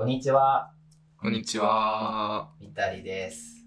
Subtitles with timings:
[0.00, 0.72] こんにちは、
[1.20, 2.48] こんにちは。
[2.58, 3.66] みたりです。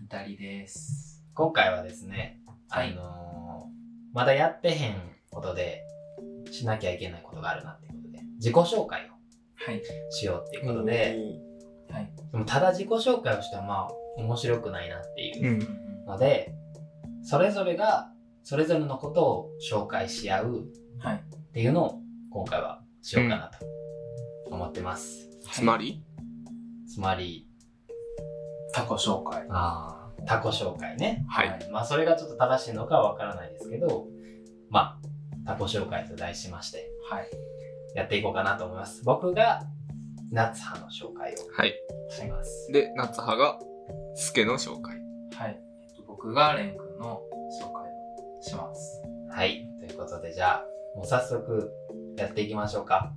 [0.00, 1.24] イタリです。
[1.34, 4.94] 今回はですね、はいあのーまだやってへん
[5.32, 5.82] ことで、
[6.52, 9.14] しなきゃいけないことがあるなっていうことで、自己紹介を
[9.56, 9.82] はい。
[10.10, 11.16] しようっていうことで、
[11.90, 12.12] はい。
[12.30, 16.04] でもただ自己紹介をしてはまあ、面白くないなっていううん。
[16.06, 16.54] ので、
[17.24, 18.08] それぞれが、
[18.44, 20.64] それぞれのことを紹介し合う
[21.00, 21.16] はい。
[21.16, 23.66] っていうのを今回はしようかなと
[24.48, 25.31] 思ってます。
[25.52, 26.02] つまり？
[26.88, 27.46] つまり、
[28.72, 29.46] タコ紹介。
[29.50, 31.24] あータコ紹介ね。
[31.28, 31.68] はい。
[31.70, 34.06] まあそれがちょっと正しいのかはわからないですけど、
[34.70, 34.98] ま
[35.44, 37.28] あ、タコ紹介と題しまして、はい。
[37.94, 39.04] やっていこうかなと思います。
[39.04, 39.62] 僕が、
[40.30, 41.74] 夏葉の紹介をはい。
[42.08, 42.72] します。
[42.72, 43.58] で、夏葉が、
[44.14, 44.96] スケの紹介。
[45.34, 45.60] はい。
[45.82, 47.20] えっと、僕がレン君の
[47.60, 47.90] 紹介
[48.38, 49.02] をします。
[49.30, 49.68] はい。
[49.80, 50.64] ということで、じゃあ、
[50.96, 51.70] もう早速、
[52.16, 53.12] やっていきましょうか。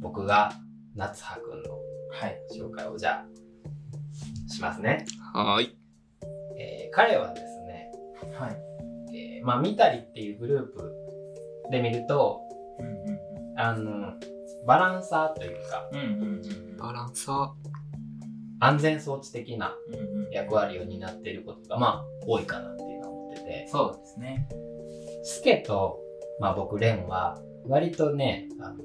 [0.00, 0.52] 僕が、
[0.96, 1.78] 夏葉くんの
[2.10, 2.40] はい。
[2.58, 5.04] 紹介を、じゃあ、しますね。
[5.34, 5.76] はーい。
[6.58, 7.92] えー彼はですね、
[8.38, 9.14] はい。
[9.14, 10.94] えーまあ、見たりっていうグループ
[11.70, 12.40] で見ると、
[12.78, 14.12] うんうんあの、
[14.66, 15.98] バランサーというか、うん。
[15.98, 16.76] うんうんうん。
[16.78, 17.52] バランサ
[18.60, 20.30] 安全装置的なうんうん。
[20.30, 24.48] 役割を担っていることが、まあ、多いかなっていうのを思ってて、そうですね。
[25.24, 25.98] スケと、
[26.40, 28.76] まあ僕、レンは、割とね、あの、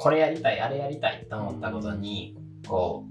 [0.00, 2.34] これやりたい、あれやりたいと思ったことに、
[2.66, 3.04] こ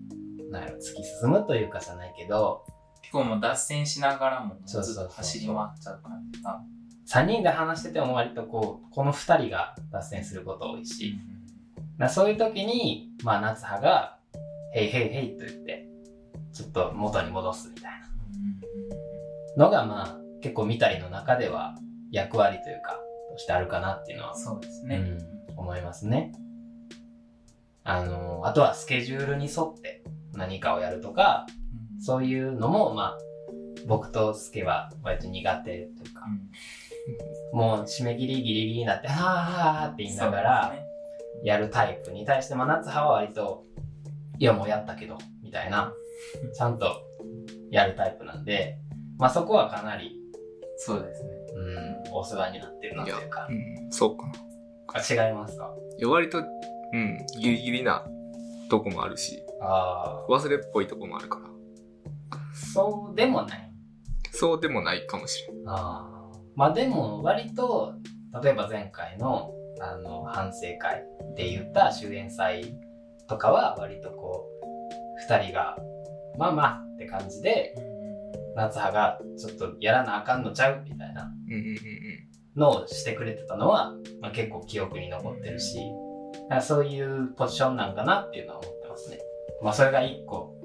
[0.49, 2.65] う、なんやろ、突き進むというかじゃないけど、
[3.03, 6.61] 結構もう脱線しながらもっと走り回っちゃう感じが。
[7.07, 11.15] 3人で話してても割とこう、この2人が脱線すること多いし、
[11.99, 14.17] なそういう時に、まあ夏葉が、
[14.73, 15.87] ヘイヘイヘイと言って、
[16.53, 17.91] ちょっと元に戻すみたい
[19.55, 21.75] なのが、まあ結構見たりの中では
[22.11, 22.99] 役割というか、
[23.31, 24.95] としてあるかなっていうのはそうですね。
[24.95, 26.31] うん、思いますね。
[27.89, 31.59] あの、あとはスケジュールに沿って何かをやるとか、うん
[32.01, 33.17] そういうのも、まあ、
[33.85, 36.21] 僕とスケは割と苦手というか、
[37.51, 40.75] もう締め切りギリギリになって、はぁはぁはぁって言いながら
[41.43, 43.65] やるタイプに対して、まあ、夏葉は割と、
[44.37, 45.91] いやもうやったけど、みたいな、
[46.57, 47.01] ちゃんと
[47.69, 48.77] やるタイプなんで、
[49.17, 50.15] まあそこはかなり、
[50.77, 51.29] そうですね。
[52.07, 53.53] うん、お世話になってるなというかー。
[53.83, 54.33] う、ん、そうかな。
[54.93, 55.69] あ違いますか？
[55.97, 56.41] いや、割と、
[56.93, 58.03] うん、ギリギリな
[58.69, 60.31] とこもあるし、ああ。
[60.31, 61.49] 忘れっぽいとこもあるから。
[62.53, 63.71] そうでもない。
[64.31, 65.67] そうでもないかもしれん。
[65.67, 66.39] ああ。
[66.55, 67.93] まあでも割と、
[68.43, 69.51] 例えば前回の
[69.81, 71.03] あの反省会
[71.35, 72.75] で言った終演祭
[73.27, 75.77] とかは割とこう、二人が、
[76.37, 77.75] まあまあって感じで、
[78.55, 85.81] 夏葉がちょっとやらなあかんのちゃうみたいなうんうんうんのをしてくれてたのは、まあ、結構記憶に残ってるし、だ
[86.49, 89.19] からそういうポジションなんかなっていうのは思ってますね。
[89.61, 90.55] まあそれが一個、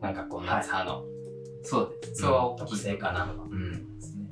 [0.00, 1.04] なんかこう夏葉の
[1.64, 2.22] そうです。
[2.22, 3.24] それは大きい特性かな。
[3.24, 3.94] ううん。
[3.98, 4.26] ですね。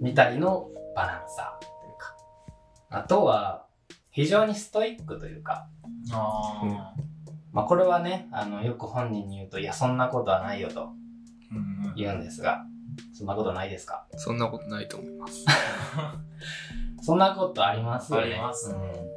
[0.00, 2.16] みたりのバランサーというか。
[2.90, 3.66] あとは、
[4.10, 5.66] 非常にストイックというか、
[6.12, 6.94] あ
[7.52, 10.88] まあこれはね、あの、よく本人に言うと、いや、そんなことはないよと
[11.96, 12.64] 言うんですが、
[13.12, 14.06] そんなことないですか？
[14.16, 15.44] そんなことないと思います。
[17.02, 18.24] そんなことありますよね。
[18.24, 19.13] ありますうん。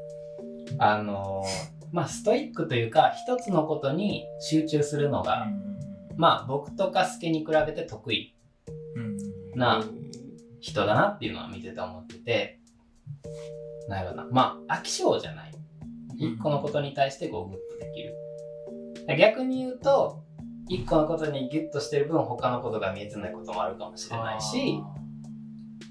[0.79, 5.47] あのーまあストイックというか、一つのことに集中するのが、
[6.17, 8.35] まあ僕とかスケに比べて得意
[9.55, 9.83] な
[10.59, 12.59] 人だなっていうのは見てて思ってて、
[13.87, 14.29] なるほどな。
[14.31, 15.53] まあ飽き性じゃない。
[16.17, 19.17] 一個のことに対してこうグッとできる。
[19.17, 20.23] 逆に言うと、
[20.67, 24.81] 一個のことにギュッとしてる分他のことが見えてないこともあるかもしれないし、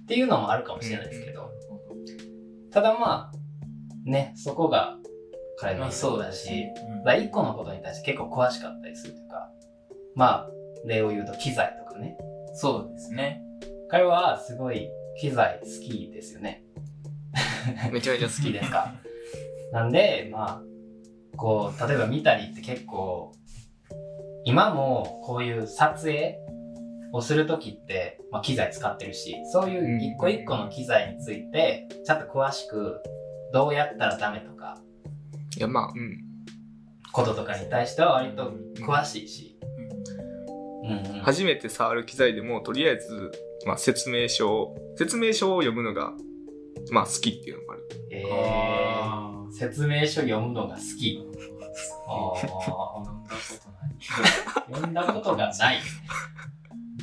[0.02, 1.50] っていうのもあるかもしれないですけど、
[2.70, 3.45] ただまあ、
[4.06, 4.96] ね、そこが
[5.58, 6.66] 彼の理想だし、
[7.04, 9.50] だから一個のことに対して結構詳しかったりするというか、
[10.14, 10.50] まあ、
[10.86, 12.16] 例を言うと機材とかね。
[12.54, 13.42] そうですね。
[13.88, 14.88] 彼はすごい
[15.20, 16.62] 機材好きですよね。
[17.92, 18.94] めちゃめちゃ好きですか。
[19.72, 23.32] なんで、まあ、こう、例えば見たりって結構、
[24.44, 26.38] 今もこういう撮影
[27.12, 33.02] をするときって、まあ、機材使ってるし、そういう一個一個の機材について、ちゃんと詳しく、
[33.52, 34.78] どうやったらダメとか、
[35.56, 36.22] いや、まあ、うん。
[37.12, 39.58] こととかに対しては割と詳しいし、
[40.84, 41.20] うんうん。
[41.20, 43.32] 初めて触る機材でも、とりあえず、
[43.66, 46.12] まあ、説明書を、説明書を読むのが、
[46.90, 47.88] まあ、好きっていうのもある。
[48.10, 51.22] えあー、説明書読むのが好き。
[52.06, 52.46] ああー
[54.72, 55.78] 読んだことがない。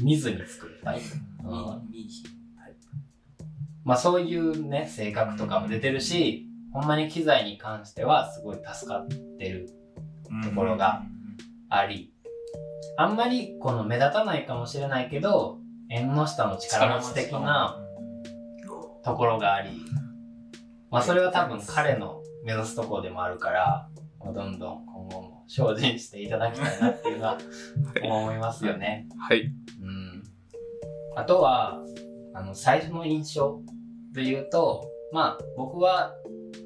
[0.01, 1.03] 見ずに作るタイプ。
[1.45, 1.81] あ。
[1.91, 2.23] いい日。
[3.83, 9.07] まあそういうね、性格とかも出てるし、ほんまに機材に関してはすごい助かっ
[9.37, 9.69] てる
[10.43, 11.03] ところが
[11.69, 12.13] あり、
[12.97, 15.59] あんまりこの目立たないかもしれないけど、
[15.89, 17.79] 縁の下の力持ち的な
[19.03, 19.69] ところがあり、
[20.89, 23.89] まあそれは多分彼の目指すところでもあるから、
[24.19, 27.37] まあどんどん今後も精進していただきたいなっていうのは
[28.03, 29.07] 思いますよね。
[29.19, 29.51] はい。
[29.81, 30.23] うん。
[31.15, 31.79] あとは、
[32.33, 33.61] あの、最初の印象
[34.13, 36.13] で言うと、まあ僕は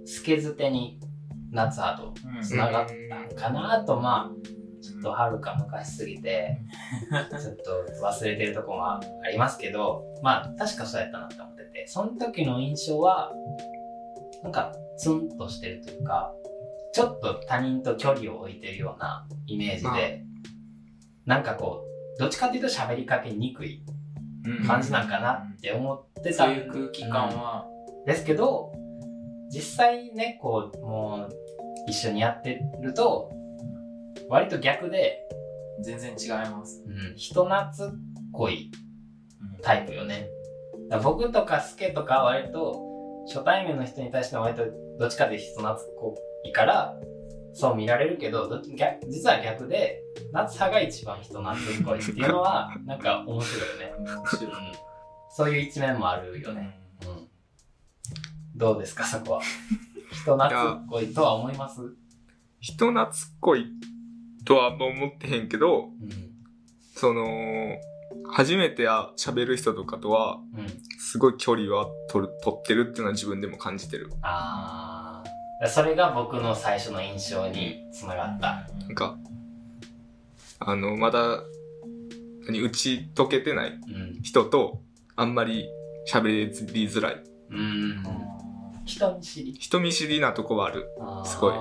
[0.05, 0.99] スケズテに
[1.51, 6.57] 夏葉と繋がったんかなと、まあ、ちょっとはるか昔すぎて、
[7.11, 13.31] ちょっと忘れてるとこもありますけど、まあ確かそうやったなって思ってて、その時の印象は、
[14.43, 16.33] なんかツンとしてるというか、
[16.93, 20.23] ちょっと他人と距離を置いてるようなイメージで、
[21.25, 21.83] なんかこ
[22.15, 23.83] う、どっちかっていうと喋りかけにくい
[24.65, 27.65] 感じなんかなって思ってたそういう空気感は、
[28.05, 28.71] ですけど、
[29.49, 31.33] 実際ね、こう、もう、
[31.89, 33.31] 一緒にやってると、
[34.29, 35.19] 割と逆で、
[35.81, 36.83] 全然違います。
[36.87, 37.93] うん、人懐っ
[38.31, 38.71] こい
[39.61, 40.27] タイプよね。
[41.03, 42.83] 僕とかスケとかは割と、
[43.27, 44.63] 初対面の人に対しては割と
[44.97, 46.95] どっちかで人懐っこいから、
[47.59, 49.99] そう見られるけど、逆実は逆で、
[50.31, 53.93] 夏葉が一番人懐っこいっていうのは、 なんか面白いよね。
[55.31, 56.79] そういう一面もあるよね。
[57.01, 57.27] うん。
[58.55, 59.41] どうですか、そこは？
[60.11, 61.81] 人懐っこいとは思います？
[62.59, 63.65] 人懐っこい
[64.45, 66.31] とは思ってへんけど、うん。
[66.93, 67.25] その、
[68.33, 70.67] 初めてや喋る人とかとは、うん。
[70.99, 74.11] すごい距離は取る、取ってるっていうのは自分でも感じてる。
[74.21, 74.96] あー。
[75.65, 78.67] それが僕の最初の印象につながった。
[78.79, 79.17] なんか、
[80.59, 81.41] あの、まだ、
[82.47, 83.73] 何、打ち解けてないう
[84.19, 84.21] ん。
[84.21, 84.81] 人と、
[85.15, 85.67] あんまり
[86.07, 87.23] 喋りづらい。
[87.49, 88.03] うん。
[88.85, 89.53] 人見知り。
[89.53, 90.87] 人見知りなとこはある。
[91.25, 91.53] すごい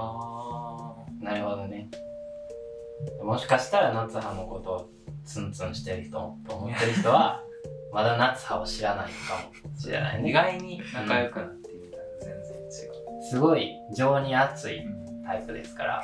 [1.25, 1.89] なるほどね。
[3.23, 4.91] もしかしたら夏葉のことを
[5.25, 7.41] ツンツンしてる人と思ってる人は、
[7.93, 10.33] まだ夏葉を知らないのかもしれない意ね。
[10.33, 11.66] 外に仲良くなってみたら全然違
[13.31, 15.07] すごい情に熱いう。
[15.27, 16.03] タイプですから、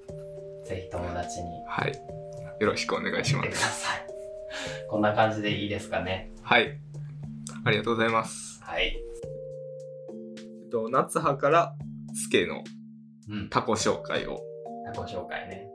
[0.64, 1.92] ぜひ友達にはい。
[2.58, 3.84] よろしくお願いし言ってくだます。
[3.84, 4.06] さい。
[4.88, 6.32] こんな感じでいいですかね。
[6.42, 6.78] はい。
[7.64, 8.62] ありがとうございます。
[8.62, 8.96] はい。
[10.64, 11.74] えっと、夏葉から
[12.14, 12.64] スケの
[13.28, 13.48] うん。
[13.50, 14.40] タコ紹介を
[14.96, 15.68] ご紹介ね。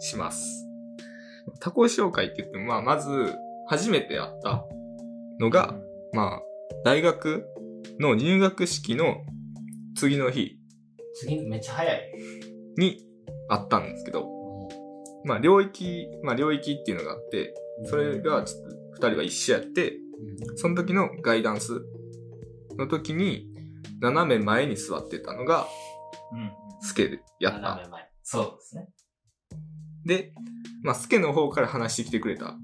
[0.00, 0.66] します。
[1.60, 3.36] タコ紹介って言っても、まあ、まず、
[3.68, 4.64] 初めてやった
[5.38, 5.74] のが、
[6.12, 6.42] まあ、
[6.84, 7.44] 大学
[8.00, 9.16] の入学式の
[9.96, 10.58] 次の日
[11.14, 12.12] 次、めっちゃ早い。
[12.76, 13.04] に
[13.48, 14.28] あったんですけど、
[15.24, 17.54] まあ、領域、まあ、領域っていうのがあって、
[17.84, 19.94] それがちょっと二人は一緒やって、
[20.56, 21.82] その時のガイダンス
[22.78, 23.48] の時に、
[24.00, 25.66] 斜め前に座ってたのが、
[26.32, 26.52] うん。
[26.80, 27.88] スケでやっ斜た。
[27.88, 28.10] め前。
[28.22, 28.88] そうですね。
[30.04, 30.32] で、
[30.82, 32.56] まあ、スケの方から話してきてくれた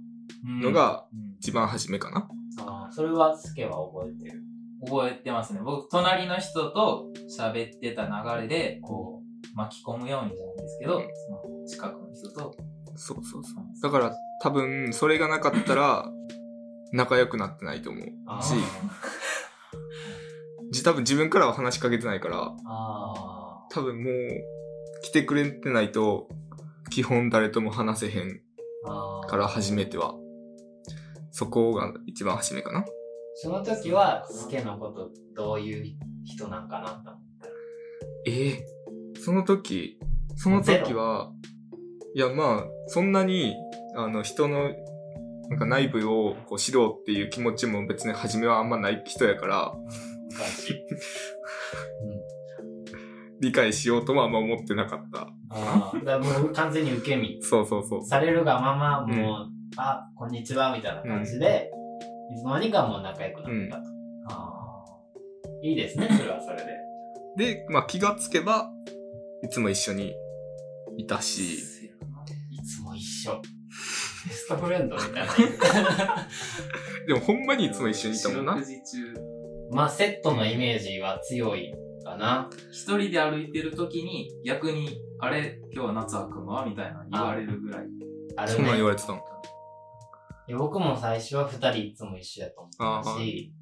[0.45, 2.29] のがうん、一番初めかな。
[2.61, 4.43] あーそれはスケは覚えてる。
[4.87, 5.61] 覚えてますね。
[5.63, 12.55] 僕、隣の人と喋ってた流れで、こう、巻き込むようにじゃないですけど、うんその近くの人と、
[12.97, 13.83] そうそうそう。
[13.83, 16.11] だから、多分、それがなかったら、
[16.93, 18.03] 仲良くなってないと思う
[18.43, 18.55] し、
[20.71, 24.15] じ多分自分からは話しかけてないから、あ多分もう、
[25.03, 26.29] 来てくれてないと、
[26.91, 28.41] 基本誰とも話せへん。
[29.29, 30.15] から初めては。
[31.31, 32.85] そこが一番初めかな。
[33.41, 37.49] その時は、スケのことどういう人なんかなと思った。
[38.27, 38.67] ええ
[39.23, 39.97] その時、
[40.35, 41.31] その時は、
[42.17, 43.55] いやまあ、そんなに、
[43.95, 44.71] あの、人の、
[45.51, 49.73] なんか内部をこう知ろうっていう気持ちも別に初めはあんまない人やから、
[53.41, 55.29] 理解しようともあんま思ってなかった。
[55.51, 57.41] ああ、だもう完全に受け身。
[57.41, 58.05] そうそうそう。
[58.05, 61.71] されるがまま、もう、あ、こんにちは、みたいな感じで、
[62.31, 63.83] いつの間にかもう仲良くなったと。
[64.31, 64.85] ああ。
[65.63, 66.57] いいですね、 それはそれ
[67.37, 67.55] で。
[67.55, 68.71] で、まあ気がつけば、
[69.43, 70.15] いつも一緒に
[70.97, 73.41] いたし、いつも一緒。
[74.27, 75.27] ベストフレンドみたいな。
[77.07, 78.59] でもほんまにいつも一緒にいたもんな四。
[78.61, 79.15] 六時中、
[79.71, 81.73] まあ、セットのイメージは強い
[82.05, 82.51] かな。
[82.73, 86.67] 一人で歩いてる時に、逆に、あれ、今日は夏葉くんは？
[86.67, 87.87] みたいな言われるぐらい。
[88.37, 88.97] あるそんなん言わね。
[88.97, 89.23] れてたの。
[90.49, 92.69] いや僕も最初は二人いつも一緒やと思
[93.01, 93.55] ってたし、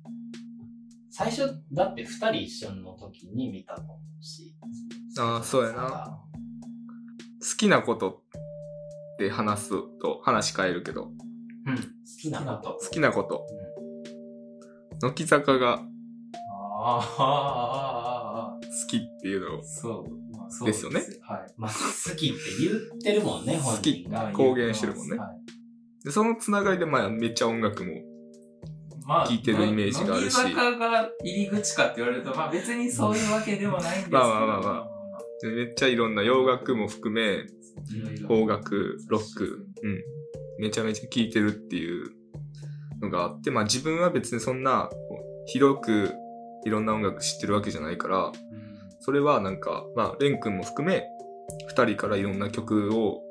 [1.11, 4.55] 最初、だって二人一緒の時に見たと思うし。
[5.19, 6.21] あーそうやな
[7.41, 11.05] 好きなことって話すと話変えるけど、
[11.67, 11.77] うん。
[11.77, 11.83] 好
[12.21, 12.79] きなこと。
[12.81, 13.47] 好きなこと。
[13.61, 13.67] うん
[14.99, 17.03] 乃木坂が好
[18.89, 20.37] きっていうのそう。
[20.37, 21.53] まそうですよねはい。
[21.57, 24.31] まあ、好きって言ってるもんね、本人が。
[24.33, 25.46] 公言してるもんねはい
[26.07, 27.93] で、そのつながりで、まあ、めっちゃ音楽も。
[29.07, 34.19] まあ、聞いてるイメージがあるし乃木坂が入り口かって言われると、まあ別にそういうわけでもないんですけど。
[34.19, 34.89] まあまあまあまあ
[35.43, 37.47] でめっちゃいろんな洋楽も含め、
[38.27, 40.03] 邦楽、ロック、うん。
[40.59, 42.11] めちゃめちゃ聴いてるっていう
[43.01, 44.91] のがあって、まあ自分は別にそんな、
[45.47, 46.13] 広く
[46.65, 48.67] いろんな音楽知ってるわけじゃないから、うん
[49.07, 51.05] それはなんか、まあ、レン君も含め、
[51.69, 53.23] 二人からいろんな曲を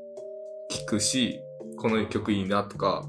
[0.69, 1.41] 聴くし、
[1.85, 3.07] この曲いいなとか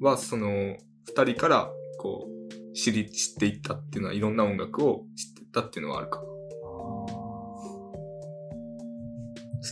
[0.00, 0.76] は、その、
[1.08, 6.22] 二人から、こう、知り、知っていったっていうのは、いろんな音楽を知っていったっていうのはあるかな。
[6.22, 6.32] 好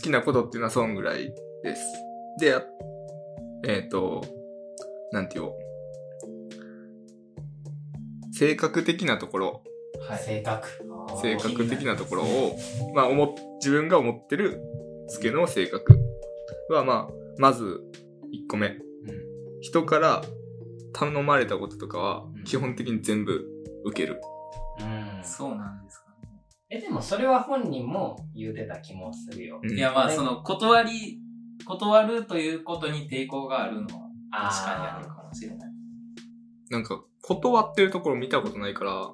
[0.03, 1.33] きなことっていうのはそんぐらい
[1.63, 1.81] です。
[2.41, 2.61] で、あ
[3.65, 4.21] えっ、と、
[5.13, 5.53] なんて言おう。
[8.33, 9.63] 性格的なところ、
[10.01, 10.19] はい。
[10.19, 10.67] 性格。
[11.21, 12.59] 性格的なところを、
[12.93, 14.61] まあ、思っ、自分が思ってる
[15.07, 15.97] スケの性格
[16.69, 17.81] は、まあ、まず、
[18.33, 18.67] 1個目。
[18.67, 18.79] うん
[19.61, 20.21] 人から
[20.93, 23.45] 頼まれたこととかはうん、基本的に全部
[23.85, 24.21] 受ける。
[24.79, 26.29] うんそうなんですかね。
[26.69, 29.59] え、でもそれは本人も言うてた気もするよ。
[29.61, 31.19] うんいや、まあ、ねその、断り、
[31.65, 35.69] 断るということに抵抗があるのは、確かにあるかもしれない。
[36.69, 39.11] なんか、断ってるところ見たことないから、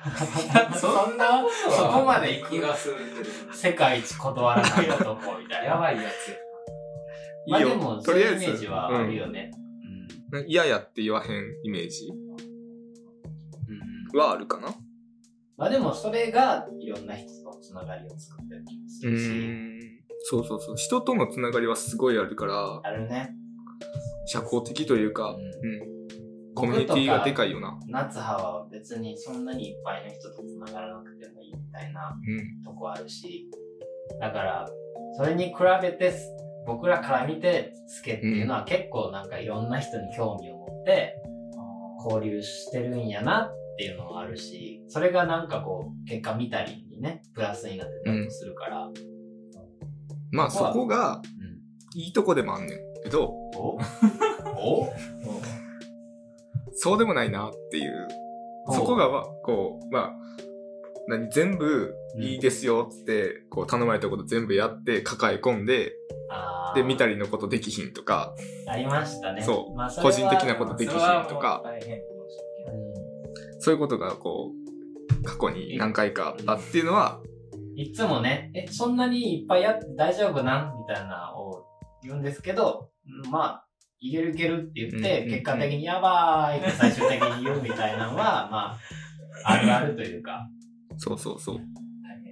[0.74, 2.96] そんな、そこまで行く気がする
[3.50, 5.44] け世界一断らない男みたど。
[5.44, 5.64] いな。
[5.64, 6.36] やばいやつや。
[7.50, 9.50] まあでも、そういうとりあえずイメージはあるよね。
[9.54, 9.60] うん
[10.46, 12.16] 嫌やって言わへんイメージうん。
[14.14, 14.18] うん。
[14.20, 14.68] はあるかな？
[15.56, 19.28] まあでも、それがいろんな人とのつながりを作ってる気もすうるし。
[19.28, 19.80] ん。
[20.22, 20.76] そうそうそう。
[20.76, 23.34] 人とのつながりはすごいあるから、あるね。
[24.26, 26.54] 社交的というか、うんうん。
[26.54, 27.76] コミュニティがでかいよな。
[27.88, 32.62] 夏葉は別にそんなにいっぱいの人とつながらなくてもいいみたいなうん。
[32.62, 33.50] とこあるし、
[34.20, 34.68] だから、
[35.16, 36.12] それに比べて、
[36.66, 41.16] 僕らから見て、スケっていうのは結構なんかいろんな人に興味を持って、
[42.04, 48.94] 交流してるんやなっていうのはあるし、それがなんかこう、結果見たりにね、プラスになってたりとするから、うん。
[50.32, 51.20] まあそこが、
[51.94, 53.26] いいとこでもあんねんけど、
[53.56, 53.78] お？
[54.56, 54.88] お？
[56.72, 58.08] そうでもないなっていう。
[58.72, 60.12] そこが、まあこう、まあ、
[61.10, 65.92] 何、全部いいですよって、こう頼まれたこと全部やって抱え込んで、
[66.74, 68.34] で、見たりのことできひんとか、
[68.68, 69.42] ありましたね。
[69.42, 69.76] そう。
[69.76, 70.98] まあ個人的なことできひん
[71.28, 71.62] とか。
[71.64, 71.80] そうい。
[73.58, 77.20] そうことがこう、過去に何回かあったっていうのは、
[77.74, 81.64] いつもね、え、そんなにいっぱいやって大丈夫なんみたいなのを
[82.02, 82.90] 言うんですけど、
[83.24, 83.66] うんまあ、
[84.00, 85.30] いけるいけるって言って、うん。
[85.30, 88.78] 結果的にやばーいって最終的に言うみたいなのは、ま
[89.44, 90.46] あ、あるあるというか。
[91.00, 91.56] そうそうそう。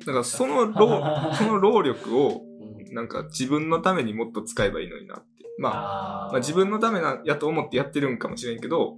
[0.00, 1.02] だからその労、
[1.34, 2.42] その労力を、
[2.86, 2.94] うん。
[2.94, 5.26] なんか自分のためにもっと使えばいいのになって。
[5.58, 8.96] まあ、まあ自分のためな、やと思ってやってるんかもしれんけど、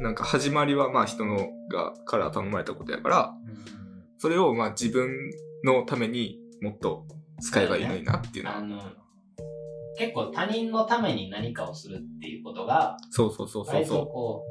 [0.00, 1.36] なんか始まりはまあ人の
[1.68, 3.34] が、から頼まれたことやから、
[4.18, 5.10] それをまあ自分
[5.64, 7.04] のためにもっと
[7.40, 9.02] 使えばいいのになっていうのは。
[9.98, 14.44] 結構他人のために何かをするっていうことが、そうそうそうそうそこ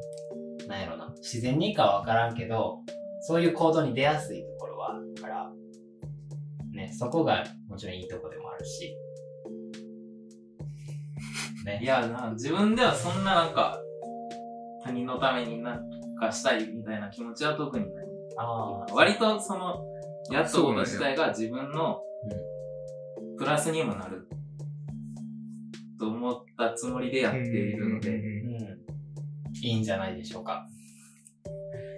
[0.64, 2.78] う、なんやろな、自然にかはわからんけど、
[3.22, 5.50] そういう行動に出やすいところはあるから、
[6.72, 8.96] ね、そこがもちろんいいとこでもあるし。
[11.64, 11.80] ね。
[11.82, 13.80] いやな、自分ではそんななんか、
[14.84, 15.88] 他人のためになん
[16.18, 18.06] かしたいみたいな気持ちは特にない。
[18.38, 19.84] ああ、割とその、
[20.30, 22.00] やったこと自体が自分の
[23.38, 24.28] プラスにもなる
[25.98, 28.20] と思ったつもりでやっているので。
[29.62, 30.66] いいんじゃないでしょうか。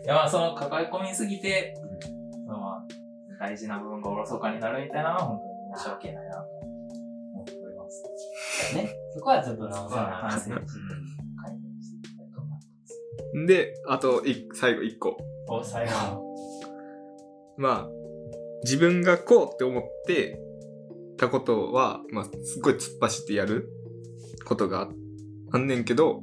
[0.05, 1.75] いやまあその抱え込みすぎて、
[2.47, 2.85] そのまあ
[3.41, 6.43] 大事な部分がおろそかになるみたいなのは本当に申し訳ないなと
[7.33, 8.75] 思っております。
[8.77, 8.95] ね。
[9.15, 10.67] そこはちょっと直そこはさな反省してうん改
[11.53, 13.47] 善していきたいと思います。
[13.47, 15.17] で、あとい、最後一個。
[15.49, 15.93] お、最後。
[17.57, 17.89] まあ、
[18.65, 20.39] 自分がこうって思って
[21.17, 23.71] たことは、まあ、すっごい突っ走ってやる
[24.45, 24.89] ことが
[25.53, 26.23] あんねんけど、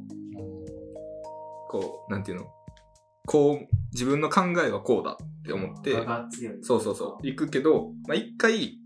[1.70, 2.46] こう、なんていうの？
[3.26, 5.94] こう、自分の考えはこうだって思って。
[6.62, 8.78] そうそうそう、行くけど、まあ、一回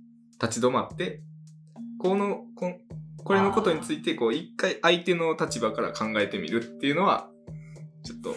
[0.42, 1.22] 立ち止まって、
[2.00, 2.80] この、こん
[3.26, 7.28] これのことについて、こう、一回相手の立場から考えてみるっていうのは、
[8.04, 8.36] ちょっと、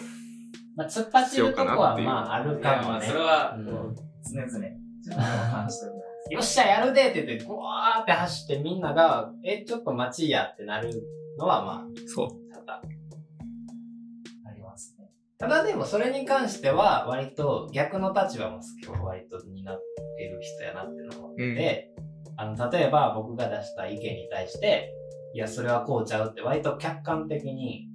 [0.75, 2.87] まあ、突っ走るとこは、必要かなっていうまあ、あるかもね。
[2.87, 5.85] まあそれはうん常々感じております。
[6.31, 10.89] よっしゃ、やるでって言って、ぐわーって走ってみんなが、え、ちょっと待ちやってなる
[11.37, 12.27] のは、まそう。
[12.51, 12.81] あ、ただ。
[15.39, 19.79] ただでも、それに関しては、割と逆の立場も今日割と担っ
[20.19, 21.91] 得る人やなっていうのを思ってて、
[22.35, 24.93] あの、例えば僕が出した意見に対して、
[25.33, 27.87] いや、それはこうちゃうって割と客観的に、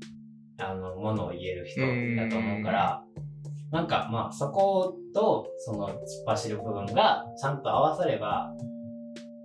[0.59, 1.83] あの、ものを言える人
[2.17, 3.05] だと思うから、
[3.71, 5.97] なんかまあそこと、その突っ
[6.27, 8.55] 走る部分がちゃんと合わされば、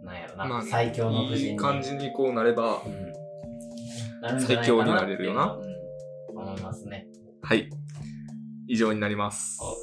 [0.03, 1.51] なんやろな、まあ最強の布陣に。
[1.51, 3.12] いい感じにこうなれば、うん。
[4.22, 5.79] なるんじゃないかな最強になれるよなうん
[6.29, 7.08] 思いますね。
[7.41, 7.70] はい。
[8.72, 9.58] 以上になります。
[9.64, 9.76] お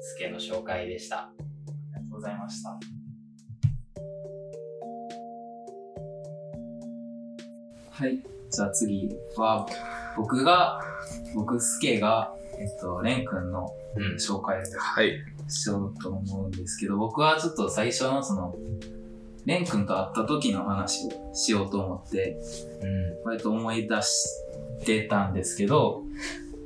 [0.00, 1.18] スケの紹介でした。
[1.18, 1.44] あり
[1.92, 2.70] がとうございました。
[7.90, 8.18] はい。
[8.50, 9.66] じゃあ次は、
[10.16, 10.80] 僕が、
[11.34, 14.14] 僕、スケが、えっと、レン君のうん。
[14.14, 15.12] 紹介をはい。
[15.46, 18.56] しようと思うんですけど、僕はちょっと最初のその、
[19.44, 22.40] レン君と会った時の話をしようと思って、
[22.80, 23.24] うん。
[23.24, 24.28] 割と思い出し
[24.86, 26.04] てたんですけど、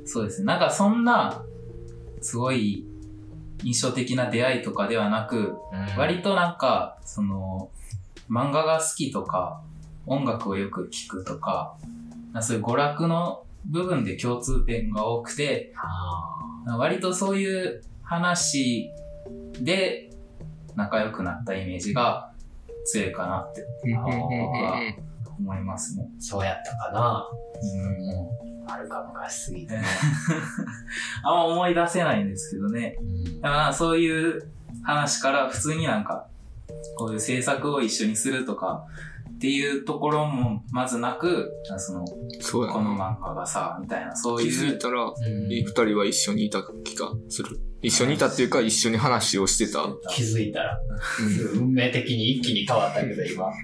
[0.05, 0.45] そうですね。
[0.45, 1.43] なんかそんな、
[2.21, 2.85] すごい
[3.63, 5.57] 印象的な出会いとかではなく、
[5.97, 7.69] 割となんか、その、
[8.29, 9.61] 漫画が好きとか、
[10.05, 11.75] 音楽をよく聴くとか、
[12.41, 18.89] そういう娯楽の部分で共通点が多くて、あ割とそういう話
[19.61, 20.09] で
[20.75, 22.31] 仲良くなったイメージが
[22.85, 23.65] 強いかなって
[25.39, 26.09] 思いますね。
[26.17, 27.27] ーそうやったかな。
[28.45, 29.75] うんあるか昔すぎて。
[31.23, 32.97] あんま思い出せないんですけどね。
[32.99, 34.49] うんだからそういう
[34.83, 36.27] 話から普通になんか、
[36.97, 38.85] こういう制作を一緒にするとか
[39.35, 42.05] っていうところもまずなく、その、
[42.39, 43.17] そうやこのな。
[43.19, 45.13] 漫画がさ、みたいな、そう気いう、づいたら、うん
[45.49, 47.59] 二人は一緒にいた気がする。
[47.81, 49.85] 一緒にいたっていうか、一緒に話をしてた。
[50.09, 50.77] 気づいたら、
[51.53, 53.45] うん運命的に一気に変わったけど、今。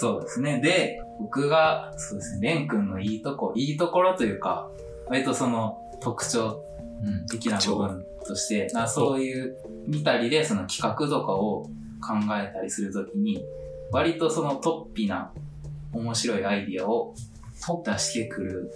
[0.00, 0.60] そうですね。
[0.60, 4.70] で、僕が、そうですね、レン君のいいとこ、いいところというか、
[5.06, 6.64] 割とその特徴
[7.02, 7.26] うん。
[7.26, 11.64] 的な部分として、なそういう見たりでその企画とかを
[12.00, 13.44] 考えたりするときに、
[13.90, 15.32] 割とそのトッピな
[15.92, 17.14] 面白いアイディアを
[17.84, 18.70] 出してくる、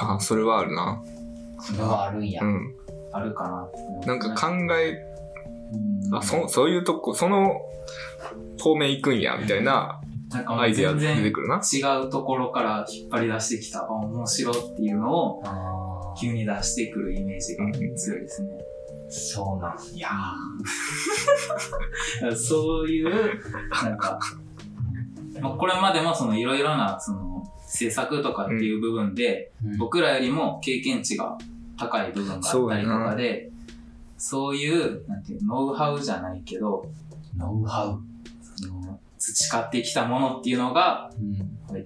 [0.00, 1.02] ああ、それはあるな。
[1.58, 2.42] あ、それはあるんや。
[2.42, 2.74] うん。
[3.12, 3.44] あるか
[4.04, 4.92] ななんか考え、
[5.72, 7.60] うんあ、そ、そういうとこ、その
[8.60, 11.56] 方面行くんや、みたいななんかもうアイデア全然出てくるな。
[11.56, 17.64] 違うところから引っ張り出してきた、あ、面白っていうのを急に出してくるイメージが
[17.96, 18.50] 強いですね。
[19.08, 20.08] そうなんや。
[22.36, 23.40] そういう、
[23.82, 24.18] なんか、
[25.40, 31.38] まあ、これまでもそのいろいろなその制作とかっていう部分で、僕らよりも経験値が
[31.78, 33.50] 高い部分があったりとかで、
[34.18, 36.84] そういう、なんていう、ノウハウじゃないけど、
[37.36, 38.07] ノウハウ。
[39.34, 41.34] 培ってきたものっていうのが、うん。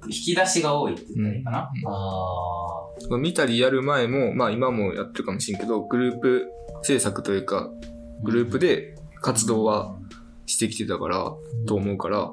[0.04, 1.58] 引き出しが多いって言ったらいいかな？
[1.86, 3.18] ああ。
[3.18, 6.48] 見たりやる前も、まあ今もやってるかもしれんけど、グループ
[6.82, 7.70] 制作というか、
[8.22, 9.96] グループで活動は
[10.46, 11.32] してきてたから、
[11.66, 12.30] と思うから、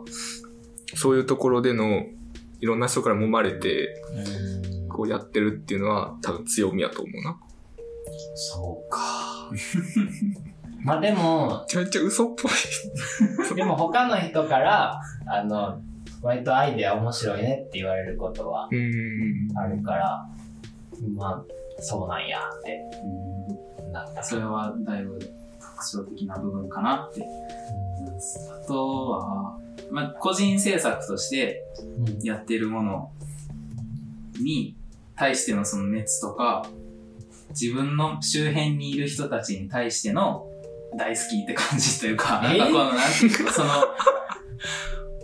[0.95, 2.03] そういうところでの、
[2.61, 4.01] いろんな人から揉まれて、
[4.73, 4.87] うん。
[4.89, 7.39] こうやってるっていうのは多分強みやと思うな。
[8.35, 9.49] そうか。
[10.83, 13.55] まあでも、めちゃめちゃ嘘っぽい。
[13.55, 15.81] でも他の人から、あの、
[16.21, 19.57] 割とアイデア面白いねって言われることはうん。
[19.57, 20.27] あるから、
[21.15, 22.81] まあ、そうなんやって
[23.93, 27.25] なったそれはだいぶ特徴的な部分かなって。
[28.51, 29.57] あとは、
[29.91, 31.63] まあ、個人制作として
[31.97, 33.11] うんやってるもの
[34.41, 34.75] に
[35.15, 36.65] 対してのその熱とか、
[37.49, 40.48] 自分の周辺にいる人たちに対しての
[40.95, 43.69] 大好きって感じというか、なんえーかこの、なんていうの、その、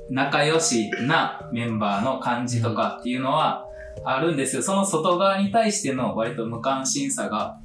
[0.09, 3.65] 仲良しなメンバーの感じとかっていうのは
[4.03, 4.61] あるんですよ。
[4.61, 7.59] その外側に対しての割と無関心さが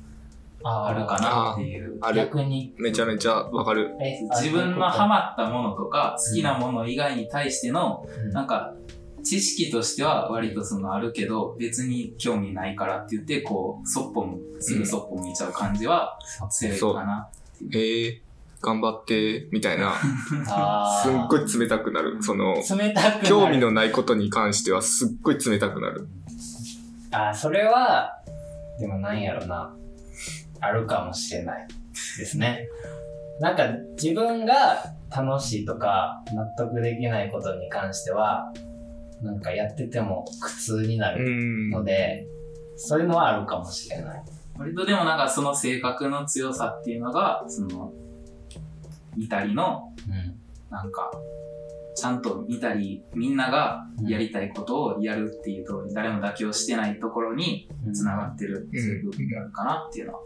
[0.62, 1.98] あるかなっていう。
[2.00, 2.16] ある。
[2.16, 3.96] 逆に、めちゃめちゃわかる。
[4.00, 8.74] え自分のハママったものとか好きなもの以外に対しての、なんか、
[9.22, 16.18] 知識としては割とそのあるけど、別に興味ないからって言って、こう、そっぽむ、すぐそっぽ向いちゃう感じは
[16.50, 17.28] 強いかな。
[17.72, 18.22] ええ
[18.62, 19.94] 頑張って、みたいな。
[20.48, 22.22] あすっごいい冷たくなる。
[22.22, 23.26] その、冷たくなる。
[23.26, 26.06] 興味のないことに関してはすっごい冷たくなる。
[27.10, 28.12] あーそれは、
[28.78, 29.74] でもなんやろな。
[30.60, 31.66] あるかもしれない
[32.18, 32.68] ですね。
[33.40, 33.66] なんか
[34.00, 38.52] 自分が楽しいとか納得できないことに関しては、
[39.22, 41.70] なんかやってても苦痛になうるん。
[41.70, 42.26] ので、
[42.76, 44.22] そういうのはあるかもしれない。
[44.60, 47.94] 割とでもなんかその性格の強さっていうのが、その、
[49.16, 50.38] 見たりの、うん。
[50.70, 51.10] なんか、
[51.96, 60.20] ちゃんと見たり、みんながやりたいことをやるっていうと、誰も妥協してないところに繋がってるっていう部分があるかなっていうのは。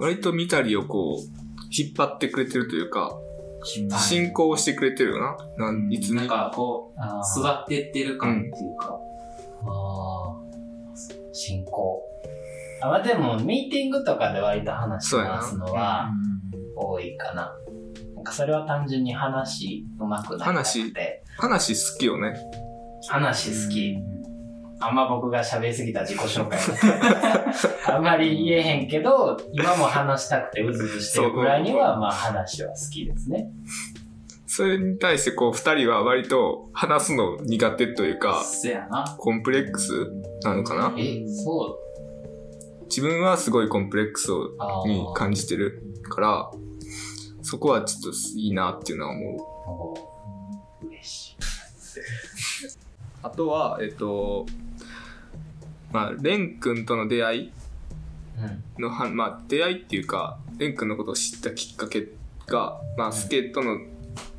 [0.00, 1.46] 割と見たりをこう、
[1.76, 3.18] 引っ張ってくれてるというか、
[3.64, 5.36] 進進行してくれてるよな。
[5.58, 6.16] なんいつに。
[6.16, 8.96] なんかこう、あ育ってってる感っていうか。
[9.66, 12.05] あー進行。
[12.86, 16.10] あ、まあでも、ミーティングとかで割と話しそうやな回すのは
[16.76, 17.52] 多いかな。
[18.14, 21.22] なんかそれは単純に話うまくなくて。
[21.38, 22.34] 話好きよね。
[23.08, 23.96] 話好き。
[24.78, 26.58] あんま僕が喋りすぎた自己紹介
[27.90, 33.50] あんまり言えへんけど、今も話したくてうずうずしてるぐらいには、まあ話は好きですね。
[34.46, 38.42] それに対してこう二人は割と話すの苦手というか。
[39.18, 39.92] コンプレックス
[40.42, 41.78] なのかなえ、そ
[42.88, 44.50] 自分はすごいコンプレックスを
[44.86, 46.50] に感じてるから、
[47.42, 49.56] そこはちょっといいなっていうのは思う。
[53.22, 54.46] あとは、えっと、
[55.92, 57.52] まあ、レン君との出会い
[58.78, 58.82] うん。
[58.82, 62.08] のは、まあ、出会いっていうか、レン君のことを知ったきっかけ
[62.46, 63.78] が、まあ、スケとの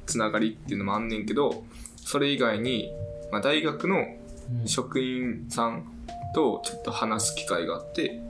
[0.06, 1.64] つながりっていうのもあんねんけど、
[1.98, 2.90] それ以外に、
[3.32, 5.84] まあ、大学のうん職員さん
[6.34, 8.22] とちょっと話す機会があって、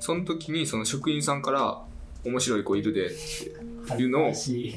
[0.00, 1.82] その時にその職員さんから、
[2.24, 3.10] 面白い子いるでっ
[3.96, 4.74] ていうのを聞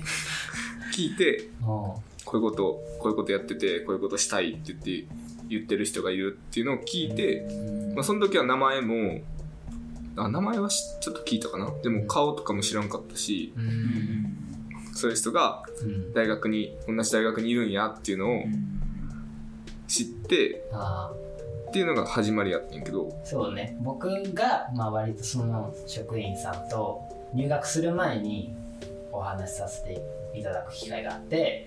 [0.97, 5.05] いて、おこういうこと、こういうことやってて、こういうことしたいって言って、
[5.49, 9.21] 言ってる人がいるっていうのを聞いて、ーまあ、その時は名前も、
[10.15, 11.69] あ、名前はしちょっと聞いたかな？
[11.83, 13.53] でも顔とかも知らんかったし。
[14.93, 16.13] そういう人がうん。
[16.13, 18.43] 大学に、同じ大学にいるんやっていうのを
[19.88, 21.12] 知って、あ
[21.73, 23.75] っていうのが始まりやってんけど、ーそうね。
[23.81, 27.01] 僕が、まあ割とその職員さんと
[27.33, 28.55] 入学する前に
[29.12, 29.99] お話しさせて
[30.36, 31.65] いただく機会があって、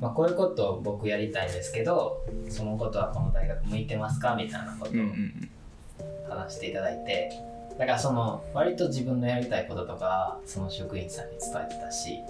[0.00, 7.32] まあこういうことを僕やりたいんですけど、そのことはこの大学向いてますかみたいなことを話していただいて、
[7.76, 12.20] だからその割と自分のやりたいこととかその職員さんに伝えてたし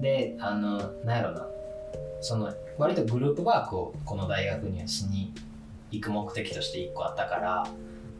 [0.00, 1.48] であのなんやろな
[2.22, 5.34] その割とグループワークをこの大学にはしに
[5.90, 7.66] 行く目的として1個あったから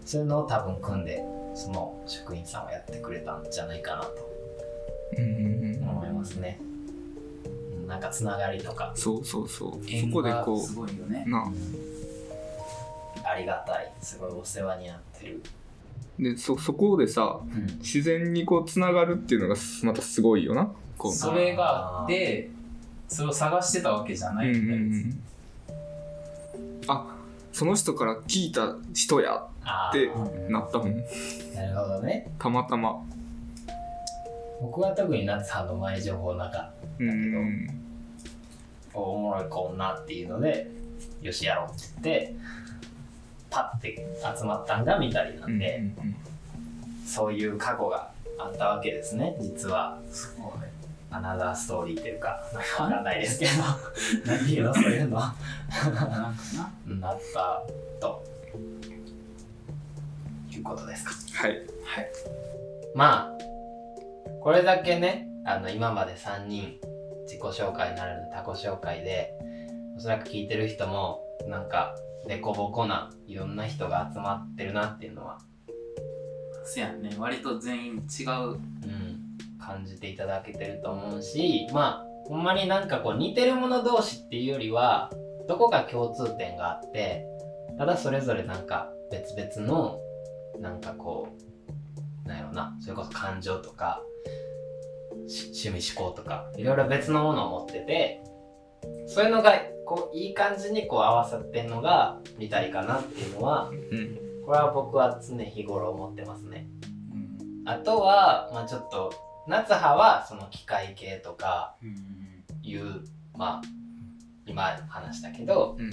[0.05, 4.29] そういうのを多分組んでその職員さんはやってくれたんじゃないかなと
[5.17, 6.73] 思いますね、うん
[7.93, 9.73] なんかつながりとか、そうそうそう。
[9.73, 11.25] そこでこすごいよね。
[11.27, 11.31] う、。
[11.31, 11.55] なうん
[13.23, 13.93] ありがたい。
[14.01, 15.43] すごいお世話になってる、
[16.19, 17.67] で、そ、そこでさ、うん。
[17.81, 20.73] 自然にこう、つながるっていうのがまたすごいよな。
[21.13, 22.51] それがあって、
[23.13, 24.77] それを探してたわけじゃないうんうんよね。
[24.77, 25.23] うん
[26.89, 27.15] あ、
[27.53, 30.97] その人から聞いた人やあでーなったもん。
[31.55, 33.01] なるほどねたまたま。
[34.61, 36.71] 僕は特に夏葉の前情報なかっ
[37.01, 37.67] うん。
[38.93, 40.71] たおもろい子女っていうので
[41.21, 42.37] よしやろうって言って
[43.51, 44.07] パッて
[44.39, 45.83] 集まったんが見たりなんで、
[47.07, 50.53] そういう過去があったわけですね実はすごい。
[51.13, 53.53] アナザーストーリーっていうかなんかわかんないですけど。
[54.27, 54.75] 何ていうの？
[54.75, 55.21] そういうの。
[55.21, 55.33] なん
[55.95, 56.35] かな。
[56.97, 57.63] なった
[58.01, 58.25] と。
[60.51, 61.13] いうことですか。
[61.35, 61.63] はい。
[62.95, 63.39] まあ
[64.43, 66.79] これだけねあの今まで3人
[67.25, 69.33] 自己紹介ならぬ他己紹介で
[69.97, 71.95] おそらく聞いてる人もなんか
[72.27, 75.39] 凸凹ないろんな人が集まってるなっていうのは、
[76.65, 77.17] そやね。
[77.19, 78.31] 割と全員違う。
[78.51, 78.61] うん、
[79.65, 85.11] 感じていただけてると思うしまあほんまになんかこう似てる者同士っていうよりは
[85.49, 87.27] どこか共通点があって
[87.79, 89.99] ただそれぞれなんか別々の
[90.61, 91.29] なんかこ
[92.25, 94.03] うなんやろなそれこそ感情とか
[95.27, 98.23] し趣味思考とかいろいろ別のものを持ってて
[99.07, 99.53] そういうのが
[99.87, 104.23] こういい感じにこう合わさってんのが見たいかなっていうのはうん。
[104.45, 106.67] これは僕は常日頃思ってますね。
[107.13, 107.69] うん。
[107.69, 109.13] あとは、まあちょっと、
[109.47, 112.45] 夏葉はその機械系とかうん。
[112.63, 113.63] いう、まあ、
[114.47, 115.91] 今話したけど、うん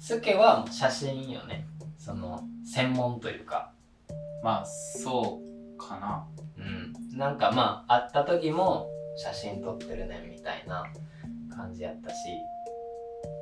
[0.00, 1.66] スケは写真よね。
[1.98, 3.72] その、専門というか、
[4.42, 6.26] まあ、そうかな。
[6.56, 7.18] うん。
[7.18, 10.84] なんかまあ、会った時も写真撮ってるねみたいな
[11.54, 12.14] 感じやったし、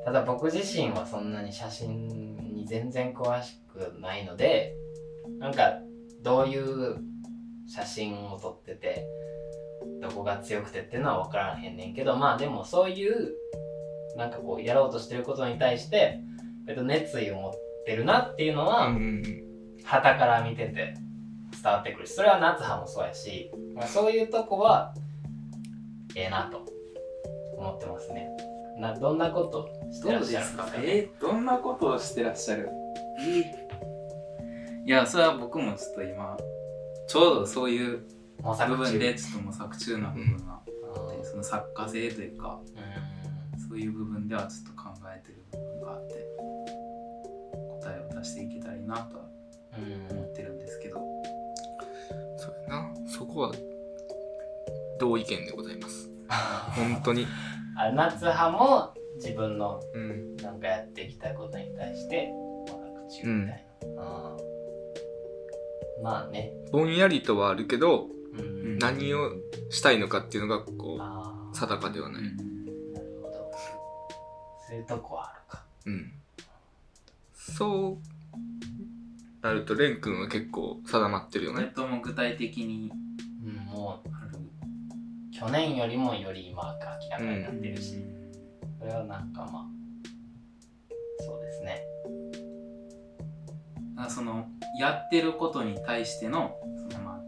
[0.05, 2.09] ただ僕自身はそんなに写真
[2.55, 4.75] に全然詳しくないので、
[5.39, 5.79] なんか
[6.23, 6.97] どういう
[7.69, 9.07] 写真を撮ってて、
[10.01, 13.33] どこが強くてっていうのは分からへんねんけど、まあでもそういう、
[14.17, 16.21] なんかこうやろうとしてることに対して、
[16.69, 17.53] えっと、熱意を持っ
[17.85, 19.43] てるなっていうのは、うん。
[19.85, 20.95] 旗から見てて
[21.63, 24.93] 伝わってくるしそれは夏葉もそうやし、まあ、そういうとこは
[26.17, 26.67] ええなと
[27.57, 28.29] 思ってますね。
[28.81, 30.71] などんなことしてらっしゃるかね？
[30.79, 32.69] えー、どんなことをしてらっしゃる？
[34.85, 36.37] いや、それは僕もちょっと今、
[37.09, 38.07] ちょうどそういう
[38.42, 40.77] 部分でちょっと模索中な部分があって、うん
[41.27, 42.61] その作家性というか
[43.55, 46.14] うんそういう部分ではちょっと考えてる部分があって
[47.81, 49.25] 答えを出していけたらいいなとは
[49.77, 51.01] うん思ってるんですけど、
[52.38, 52.95] そうやな。
[53.09, 53.53] そこは、
[54.99, 56.11] 同意見でございます。
[56.75, 57.27] 本当に。
[57.77, 60.37] あ夏派も自分のうん。
[60.37, 63.66] なんかやってきたことに対して模索中みたいな、うん
[66.03, 68.79] まあね、ぼんやりとはあるけど、うん。
[68.79, 69.33] 何を
[69.71, 72.23] したいのかっていうのが、こあう、定かではない。
[72.23, 73.51] あなるほど。
[74.69, 75.65] そういうとこはあるか。
[75.87, 76.13] うん。
[77.35, 81.61] そうなると、レン君は結構定まってるよね。
[81.61, 82.91] それとも具体的に。
[83.45, 84.09] うんもう
[85.39, 88.79] 去年よりもより今が明らかになってるし、うん。
[88.81, 89.67] それはなんかまあ
[91.23, 91.83] そうですね。
[91.96, 91.96] だ
[93.97, 94.47] からその
[94.79, 96.57] やってることに対しての
[96.91, 97.21] そのまあ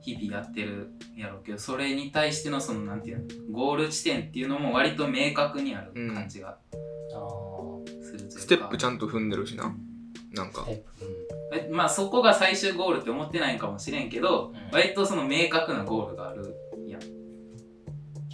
[0.00, 6.58] 日々やってるやろうけどそれに対してのそのなんていうのゴール地点っていうのも割と明確にある感じが
[8.02, 9.74] するというか、ステップちゃんと踏んでるしな。
[10.34, 10.62] なんか。
[10.62, 10.66] ス。
[10.66, 14.56] テップえまあそこが最終ゴールって思ってないんかもしれんけど、うん。
[14.72, 16.54] 割とその明確なゴールがある
[16.86, 17.00] やん。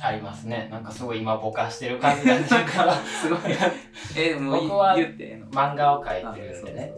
[0.01, 0.69] ありますね。
[0.71, 2.95] なんかすごい今ぼかしてる感じがするから。
[3.05, 3.39] すごい。
[4.17, 5.47] えもう僕は言ってええの？
[5.47, 6.93] 漫画を描いあてるんでね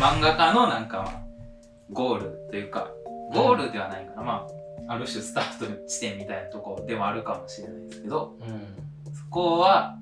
[0.00, 1.22] 漫画家のなんかまあ
[1.90, 2.90] ゴールというか
[3.34, 4.46] ゴールではないかな、ま
[4.88, 8.36] あある種スタート地点みたいなところでもあるかもしれないですけど
[9.14, 9.98] そこは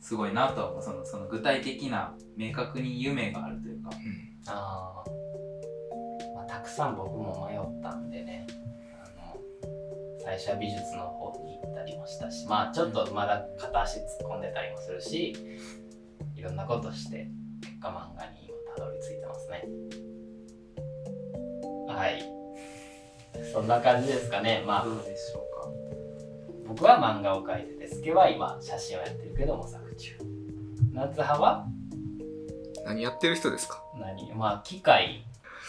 [0.00, 3.90] すごいなとは思うそのその具体的な明確に夢があるというか。
[3.90, 4.34] うん。
[4.46, 8.46] あー、まあたくさん僕も迷ったんでね。
[9.02, 9.40] あの
[10.22, 15.34] 最初は美術の方に行ったりもしたしまあちょっとまだ片足突っ込んでたりもするし
[16.36, 17.30] いろんなことして
[17.62, 18.43] 結果漫画に今
[18.84, 19.64] たどり着いてますね。
[21.88, 22.22] はい。
[23.52, 24.62] そんな感じですかね。
[24.66, 25.68] まあどうでしょうか。
[26.68, 30.16] 僕は漫画を描いててスケは今写真をやってるけど模索中。
[30.92, 31.66] 夏派は？
[32.84, 33.82] 何やってる人ですか？
[33.98, 34.32] 何？
[34.34, 35.24] まあ機械。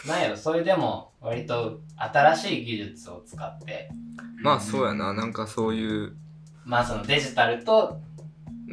[0.06, 0.36] なんやろ。
[0.36, 3.90] それでも割と新しい技術を使って。
[4.42, 5.14] まあそうやな。
[5.14, 6.16] なんかそういう。
[6.64, 8.00] まあそのデジタルと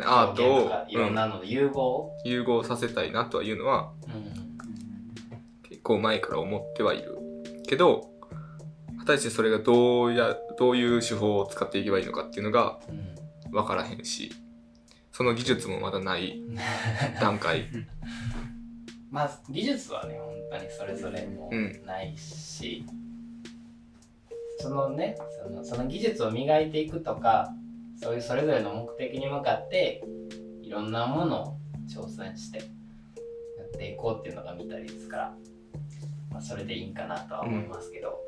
[0.02, 4.34] アートをいろんなのの融合、うん融合させたいなとはいうのはうん
[5.64, 7.18] 結構前から思ってはいる。
[7.68, 8.10] けど、
[9.00, 14.32] 果たしてそれがどうや、どういう手法を使っていけばいいのかっていうのがうん分からへんし、
[15.12, 16.42] その技術もまだない
[17.20, 17.66] 段階。
[19.12, 22.86] まあ技術はね本当にそれぞれもうんないし、
[24.60, 27.54] そのねそのその技術を磨いていくとか
[28.04, 30.04] そういうそれぞれの目的に向かって
[30.62, 32.64] いろんなものを挑戦してや
[33.66, 35.34] っていこうっていうのが見たりですから、
[36.30, 38.20] まあ、それでいいんかなとは思いますけど、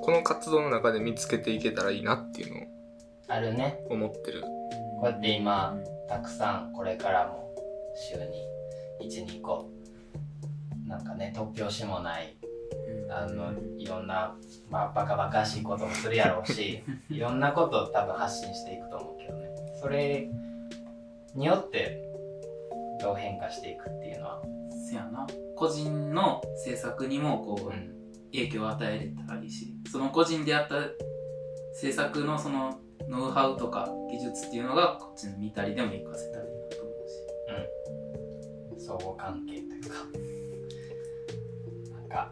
[0.00, 2.66] この活動の中で見つけていけたらいいなっていうのを
[3.28, 3.84] あるね。
[3.90, 4.40] 思ってる。
[4.40, 4.48] こ
[5.02, 5.76] うやって今
[6.08, 7.54] たくさんこれからも
[7.94, 8.46] 週に
[9.10, 9.68] 12個
[10.86, 12.36] なんかね突拍子もない
[13.14, 14.34] あのいろんな、
[14.70, 19.50] まあ、バカバカしいこともするやろうし いろんなことを多分発信していくと思うけどね。
[19.80, 20.28] それ
[21.34, 22.02] によって
[23.00, 24.42] どう変化していくっていうのは、
[24.88, 25.26] せやな。
[25.56, 27.92] 個人の制作にもこう、うん。
[28.32, 30.76] 影響を与えれたらいいしその個人でやった
[31.74, 38.86] 制作のそのノウハウとか技術っていうのがこっちの見たりでも活かせたらいいなと思うし。
[38.86, 39.94] 相互関係というか。
[41.90, 42.30] なんか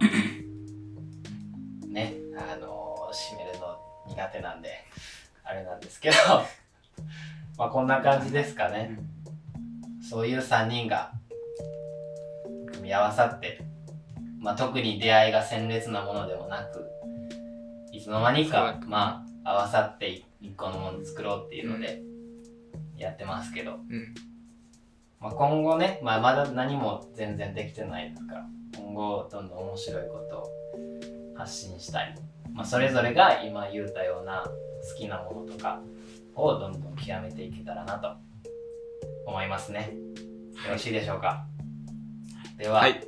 [1.91, 3.77] ねあの締めるの
[4.09, 4.85] 苦手なんで
[5.45, 6.17] あれなんですけど。
[7.59, 8.99] まあこんな感じですかね。
[10.09, 11.13] そういう3人が
[12.73, 13.61] 組み合わさって、
[14.39, 16.91] まあ、特に出会いが鮮烈なものでもなく
[17.93, 22.03] いつの間にかまあ合わさって一個のもの作ろうっていうので
[22.97, 24.15] やってますけど、うん。
[25.21, 28.47] まあ、今後ね、まあ、まだ何も全然できてないですから
[28.79, 30.60] 今後どんどん面白いことを
[31.41, 32.15] 発信したり、
[32.53, 35.81] まあ、それぞれが今言うたような好きなものとか
[36.35, 38.09] をどんどん極めていけたらなと
[39.27, 39.93] 思いますね。
[40.67, 41.47] よろしいでしょうか？
[42.59, 43.01] では、はい。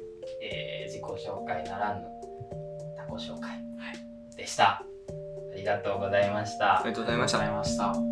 [0.43, 2.07] えー自己紹介ならぬ
[2.99, 3.65] 他己紹介
[4.37, 4.65] でした。
[4.65, 4.85] あ
[5.57, 6.81] りがとうございました。
[6.81, 8.12] ありがとうございました